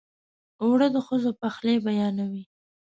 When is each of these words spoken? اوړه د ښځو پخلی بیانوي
اوړه 0.63 0.87
د 0.95 0.97
ښځو 1.07 1.31
پخلی 1.41 1.75
بیانوي 1.85 2.43